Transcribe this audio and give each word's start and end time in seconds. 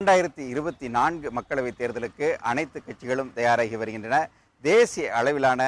இரண்டாயிரத்தி 0.00 0.42
இருபத்தி 0.52 0.86
நான்கு 0.96 1.28
மக்களவைத் 1.36 1.76
தேர்தலுக்கு 1.78 2.26
அனைத்து 2.48 2.78
கட்சிகளும் 2.80 3.30
தயாராகி 3.36 3.76
வருகின்றன. 3.82 4.16
தேசிய 4.64 5.14
அளவிலான 5.18 5.62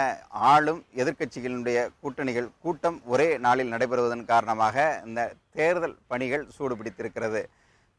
ஆளும் 0.51 0.81
எதிர்க்கட்சிகளினுடைய 1.01 1.79
கூட்டணிகள் 2.03 2.49
கூட்டம் 2.65 2.99
ஒரே 3.13 3.29
நாளில் 3.47 3.73
நடைபெறுவதன் 3.75 4.27
காரணமாக 4.33 4.85
இந்த 5.07 5.23
தேர்தல் 5.61 5.97
பணிகள் 6.13 6.45
சூடுபிடித்திருக்கிறது. 6.59 7.43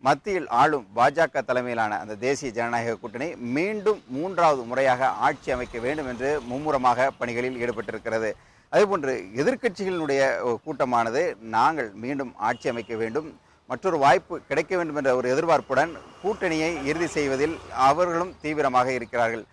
மத்தியில் 0.03 0.47
ஆளும் 0.61 0.85
பாஜக 0.99 1.43
தலைமையிலான 1.49 1.99
அந்த 2.03 2.19
தேசிய 2.27 2.51
ஜனநாயக 2.59 2.97
கூட்டணி 3.01 3.31
மீண்டும் 3.57 3.99
மூன்றாவது 4.19 4.63
முறையாக 4.71 5.11
ஆட்சி 5.27 5.51
அமைக்க 5.57 5.79
வேண்டும் 5.87 6.11
என்று 6.13 6.31
மும்முரமாக 6.51 7.11
பணிகளில் 7.19 7.61
ஈடுபட்டிருக்கிறது. 7.63 8.31
அதேபோன்று 8.73 9.15
எதிர்க்கட்சிகளினுடைய 9.41 10.23
கூட்டமானது 10.67 11.23
நாங்கள் 11.57 11.91
மீண்டும் 12.05 12.33
ஆட்சி 12.49 12.69
அமைக்க 12.69 12.95
வேண்டும். 13.03 13.29
மற்றொரு 13.69 13.97
வாய்ப்பு 14.03 14.35
கிடைக்க 14.49 14.71
வேண்டும் 14.77 14.99
என்ற 14.99 15.11
ஒரு 15.19 15.27
எதிர்பார்ப்புடன் 15.33 15.91
கூட்டணியை 16.23 16.69
இறுதி 16.89 17.07
செய்வதில் 17.15 17.55
அவர்களும் 17.87 18.31
தீவிரமாக 18.43 18.87
இருக்கிறார்கள். 18.97 19.43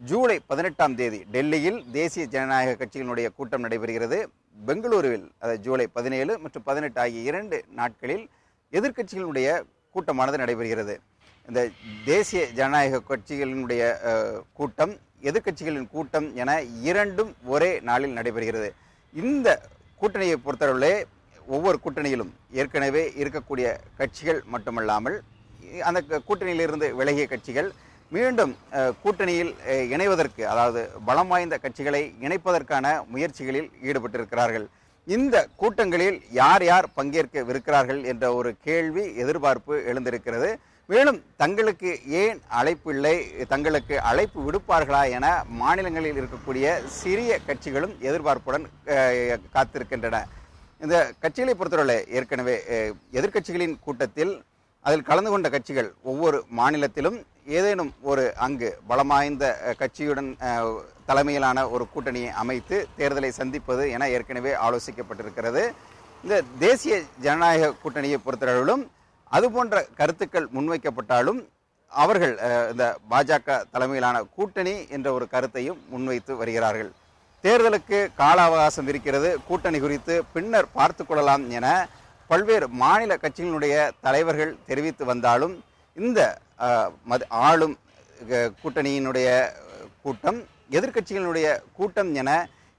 ஜூலை 0.00 0.36
பதினெட்டாம் 0.50 0.94
தேதி 1.00 1.18
டெல்லியில் 1.34 1.78
தேசிய 1.98 2.24
ஜனநாயக 2.34 2.76
கட்சியினுடைய 2.80 3.26
கூட்டம் 3.36 3.64
நடைபெறுகிறது. 3.64 4.18
பெங்களூருவில் 4.68 5.26
அது 5.44 5.54
ஜூலை 5.66 5.86
பதினேழு 5.96 6.32
மற்றும் 6.44 6.64
பதினெட்டு 6.68 7.00
ஆகிய 7.02 7.20
இரண்டு 7.30 7.56
நாட்களில் 7.80 8.24
எதிர்க்கட்சிகளுடைய 8.78 9.48
கூட்டமானது 9.94 10.38
நடைபெறுகிறது. 10.42 10.94
இந்த 11.48 11.60
தேசிய 12.12 12.42
ஜனநாயக 12.58 13.02
கட்சிகளினுடைய 13.10 13.82
கூட்டம் 14.60 14.94
எதிர்க்கட்சிகளின் 15.28 15.90
கூட்டம் 15.94 16.28
என 16.42 16.56
இரண்டும் 16.90 17.30
ஒரே 17.54 17.70
நாளில் 17.88 18.16
நடைபெறுகிறது. 18.18 18.70
இந்த 19.12 19.48
கூட்டணியை 20.00 20.38
பொறுத்தளவிலே 20.46 20.94
ஒவ்வொரு 21.54 21.78
கூட்டணியிலும் 21.84 22.32
ஏற்கனவே 22.60 23.02
இருக்கக்கூடிய 23.22 23.66
கட்சிகள் 24.00 24.40
மட்டுமல்லாமல் 24.54 25.16
அந்த 25.88 26.20
கூட்டணியிலிருந்து 26.28 26.88
விலகிய 27.00 27.26
கட்சிகள் 27.32 27.68
மீண்டும் 28.14 28.52
கூட்டணியில் 29.04 29.52
இணைவதற்கு 29.94 30.42
அதாவது 30.52 30.82
பலம் 31.08 31.30
வாய்ந்த 31.32 31.56
கட்சிகளை 31.64 32.02
இணைப்பதற்கான 32.26 32.86
முயற்சிகளில் 33.12 33.68
ஈடுபட்டிருக்கிறார்கள். 33.88 34.66
இந்த 35.06 35.36
கூட்டங்களில் 35.60 36.18
யார் 36.38 36.64
யார் 36.68 36.86
பங்கேற்கவிருக்கிறார்கள் 36.98 38.00
என்ற 38.12 38.24
ஒரு 38.38 38.50
கேள்வி 38.66 39.04
எதிர்பார்ப்பு 39.22 39.74
எழுந்திருக்கிறது. 39.90 40.48
மேலும் 40.88 41.18
தங்களுக்கு 41.42 41.90
ஏன் 42.22 42.40
அழைப்பு 42.58 42.88
இல்லை 42.94 43.14
தங்களுக்கு 43.52 43.94
அழைப்பு 44.10 44.40
விடுப்பார்களா 44.46 45.02
என 45.16 45.28
மாநிலங்களில் 45.62 46.18
இருக்கக்கூடிய 46.20 46.66
சிறிய 46.98 47.38
கட்சிகளும் 47.48 47.94
எதிர்பார்ப்புடன் 48.08 48.66
காத்திருக்கின்றன. 49.56 50.18
இந்த 50.80 50.96
கட்சிகளை 51.22 51.52
பொறுத்தவரை 51.58 51.96
ஏற்கனவே 52.18 52.54
எதிர்கட்சிகளின் 52.70 52.92
எதிர்க்கட்சிகளின் 53.18 53.76
கூட்டத்தில் 53.86 54.32
அதில் 54.84 55.06
கலந்து 55.08 55.30
கொண்ட 55.32 55.48
கட்சிகள் 55.54 55.88
ஒவ்வொரு 56.10 56.38
மாநிலத்திலும் 56.58 57.16
ஏதேனும் 57.58 57.90
ஒரு 58.10 58.24
அங்கு 58.44 58.68
பலமாய்ந்த 58.90 59.46
கட்சியுடன் 59.80 60.30
தலைமையிலான 61.08 61.64
ஒரு 61.74 61.84
கூட்டணியை 61.94 62.30
அமைத்து 62.42 62.76
தேர்தலை 62.98 63.30
சந்திப்பது 63.38 63.84
என 63.96 64.08
ஏற்கனவே 64.16 64.52
ஆலோசிக்கப்பட்டிருக்கிறது. 64.66 65.62
இந்த 66.24 66.36
தேசிய 66.64 66.94
ஜனநாயக 67.26 67.74
கூட்டணியை 67.82 68.18
பொறுத்தளவிலும் 68.26 68.84
அதுபோன்ற 69.36 69.76
கருத்துக்கள் 70.00 70.52
முன்வைக்கப்பட்டாலும் 70.56 71.40
அவர்கள் 71.92 72.34
இந்த 72.72 72.84
பாஜக 73.10 73.58
தலைமையிலான 73.74 74.16
கூட்டணி 74.36 74.76
என்ற 74.96 75.08
ஒரு 75.16 75.26
கருத்தையும் 75.34 75.80
முன்வைத்து 75.92 76.32
வருகிறார்கள். 76.42 76.92
தேர்தலுக்கு 77.44 77.98
கால 78.20 78.36
அவகாசம் 78.48 78.88
இருக்கிறது. 78.92 79.30
கூட்டணி 79.48 79.78
குறித்து 79.84 80.14
பின்னர் 80.34 80.74
பார்த்து 80.78 81.02
கொள்ளலாம் 81.04 81.44
என 81.58 81.66
பல்வேறு 82.30 82.66
மாநில 82.82 83.12
கட்சிகளுடைய 83.22 83.74
தலைவர்கள் 84.04 84.52
தெரிவித்து 84.68 85.04
வந்தாலும் 85.10 85.54
இந்த 85.96 86.20
ஆளும் 87.48 87.76
கூட்டணியினுடைய 88.62 89.28
கூட்டம் 90.04 90.40
எதிர்க்கட்சிகளுடைய 90.76 91.46
கூட்டம் 91.78 92.10
என 92.20 92.30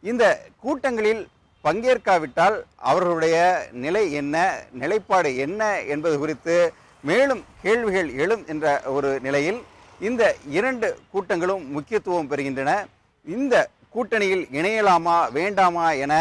இந்த 0.03 0.23
கூட்டங்களில் 0.63 1.21
பங்கேற்காவிட்டால் 1.63 2.57
அவர்களுடைய 2.89 3.37
நிலை 3.85 4.03
என்ன 4.21 4.35
நிலைப்பாடு 4.81 5.29
என்ன 5.45 5.61
என்பது 5.93 6.15
குறித்து 6.23 6.57
மேலும் 7.03 7.41
கேள்விகள் 7.63 8.09
எழும் 8.23 8.43
என்ற 8.53 8.65
ஒரு 8.95 9.09
நிலையில் 9.25 9.59
இந்த 10.01 10.23
இரண்டு 10.57 10.87
கூட்டங்களும் 11.13 11.63
முக்கியத்துவம் 11.75 12.29
பெறுகின்றன. 12.31 12.71
இந்த 13.27 13.55
கூட்டணியில் 13.97 14.43
இணையலாமா 14.59 15.15
வேண்டாமா 15.37 15.85
என 16.05 16.13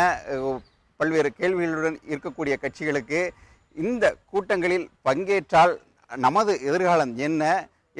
பல்வேறு 0.98 1.30
கேள்விகளுடன் 1.40 1.96
இருக்கக்கூடிய 2.12 2.54
கட்சிகளுக்கு 2.62 3.20
இந்த 3.74 4.04
கூட்டங்களில் 4.30 4.86
பங்கேற்றால் 5.08 5.72
நமது 6.24 6.52
எதிர்காலம் 6.68 7.12
என்ன 7.26 7.42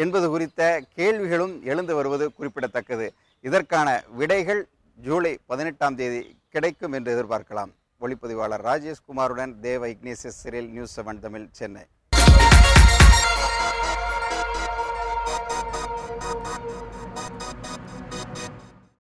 என்பது 0.02 0.26
குறித்த 0.34 0.62
கேள்விகளும் 0.94 1.54
எழுந்து 1.70 1.94
வருவது 1.98 2.26
குறிப்பிடத்தக்கது. 2.38 3.08
இதற்கான 3.40 3.88
விடைகள் 4.20 4.62
ஜூலை 5.06 5.38
பதினெட்டாம் 5.46 5.98
தேதி 6.00 6.22
கிடைக்கும் 6.54 6.92
என்று 6.92 7.10
எதிர்பார்க்கலாம். 7.16 7.72
ஒளிப்பதிவாளர் 8.00 8.66
ராஜேஷ்குமாருடன் 8.70 9.54
Deva 9.68 9.88
Ignatius 9.94 10.40
Cyril 10.42 10.70
News 10.76 11.00
Seven 11.00 11.22
Tamil 11.26 11.46
Chennai. 11.60 11.84